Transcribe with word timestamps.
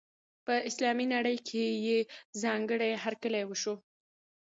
په 0.45 0.53
اسلامي 0.69 1.05
نړۍ 1.15 1.37
کې 1.47 1.63
یې 1.85 1.97
ځانګړی 2.43 2.91
هرکلی 3.03 3.43
وشو. 3.45 3.75